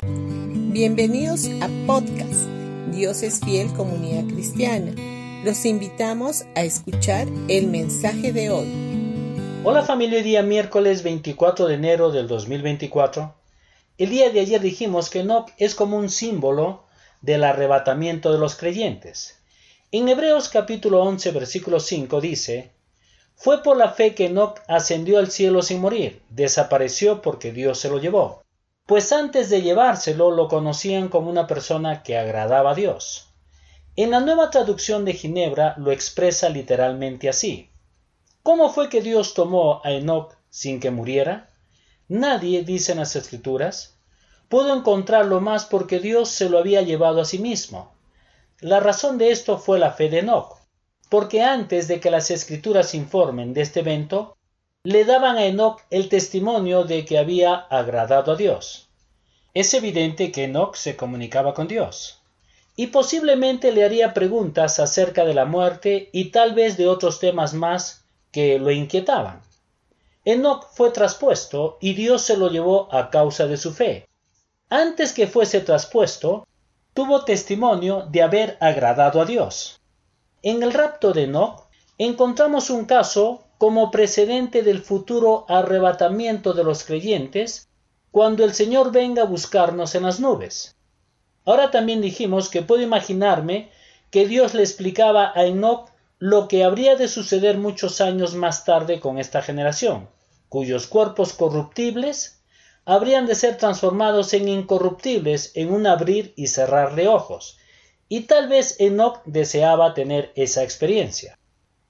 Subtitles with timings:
[0.00, 2.46] Bienvenidos a podcast
[2.92, 4.92] Dios es fiel comunidad cristiana.
[5.44, 8.68] Los invitamos a escuchar el mensaje de hoy.
[9.64, 13.34] Hola familia, día miércoles 24 de enero del 2024.
[13.98, 16.84] El día de ayer dijimos que Enoch es como un símbolo
[17.20, 19.40] del arrebatamiento de los creyentes.
[19.90, 22.70] En Hebreos capítulo 11 versículo 5 dice,
[23.34, 27.90] Fue por la fe que Enoch ascendió al cielo sin morir, desapareció porque Dios se
[27.90, 28.44] lo llevó
[28.88, 33.28] pues antes de llevárselo lo conocían como una persona que agradaba a Dios.
[33.96, 37.68] En la nueva traducción de Ginebra lo expresa literalmente así.
[38.42, 41.50] ¿Cómo fue que Dios tomó a Enoch sin que muriera?
[42.08, 43.98] Nadie, dicen las escrituras,
[44.48, 47.92] pudo encontrarlo más porque Dios se lo había llevado a sí mismo.
[48.58, 50.56] La razón de esto fue la fe de Enoch,
[51.10, 54.37] porque antes de que las escrituras informen de este evento,
[54.84, 58.88] le daban a Enoch el testimonio de que había agradado a Dios.
[59.52, 62.20] Es evidente que Enoch se comunicaba con Dios,
[62.76, 67.54] y posiblemente le haría preguntas acerca de la muerte y tal vez de otros temas
[67.54, 69.42] más que lo inquietaban.
[70.24, 74.06] Enoch fue traspuesto y Dios se lo llevó a causa de su fe.
[74.68, 76.46] Antes que fuese traspuesto,
[76.94, 79.80] tuvo testimonio de haber agradado a Dios.
[80.42, 81.66] En el rapto de Enoch
[81.96, 87.68] encontramos un caso como precedente del futuro arrebatamiento de los creyentes
[88.10, 90.76] cuando el Señor venga a buscarnos en las nubes.
[91.44, 93.70] Ahora también dijimos que puedo imaginarme
[94.10, 99.00] que Dios le explicaba a Enoch lo que habría de suceder muchos años más tarde
[99.00, 100.08] con esta generación,
[100.48, 102.42] cuyos cuerpos corruptibles
[102.84, 107.58] habrían de ser transformados en incorruptibles en un abrir y cerrar de ojos,
[108.08, 111.38] y tal vez Enoch deseaba tener esa experiencia.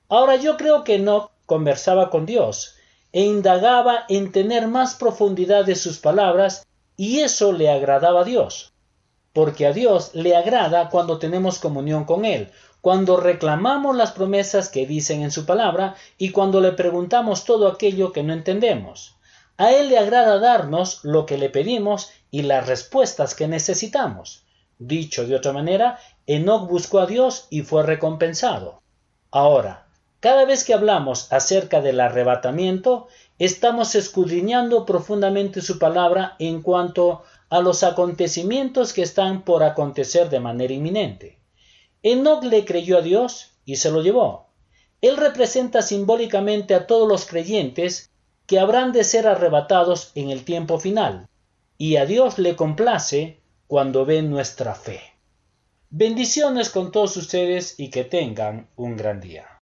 [0.08, 2.76] Ahora yo creo que Enoch conversaba con Dios
[3.10, 8.74] e indagaba en tener más profundidad de sus palabras y eso le agradaba a Dios.
[9.32, 12.50] Porque a Dios le agrada cuando tenemos comunión con Él,
[12.82, 18.12] cuando reclamamos las promesas que dicen en su palabra y cuando le preguntamos todo aquello
[18.12, 19.16] que no entendemos.
[19.56, 24.44] A Él le agrada darnos lo que le pedimos y las respuestas que necesitamos.
[24.78, 28.82] Dicho de otra manera, Enoch buscó a Dios y fue recompensado.
[29.30, 29.87] Ahora,
[30.20, 33.06] cada vez que hablamos acerca del arrebatamiento,
[33.38, 40.40] estamos escudriñando profundamente su palabra en cuanto a los acontecimientos que están por acontecer de
[40.40, 41.38] manera inminente.
[42.02, 44.48] Enoch le creyó a Dios y se lo llevó.
[45.00, 48.10] Él representa simbólicamente a todos los creyentes
[48.46, 51.28] que habrán de ser arrebatados en el tiempo final,
[51.76, 55.00] y a Dios le complace cuando ve nuestra fe.
[55.90, 59.57] Bendiciones con todos ustedes y que tengan un gran día.